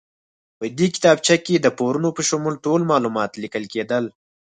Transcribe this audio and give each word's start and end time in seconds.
په 0.59 0.65
دې 0.77 0.87
کتابچه 0.95 1.35
کې 1.45 1.55
د 1.59 1.67
پورونو 1.77 2.09
په 2.17 2.21
شمول 2.29 2.55
ټول 2.65 2.81
معلومات 2.91 3.31
لیکل 3.43 3.63
کېدل. 3.73 4.05